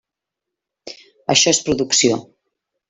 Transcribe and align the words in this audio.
Això 1.35 1.55
és 1.55 1.63
producció. 1.69 2.21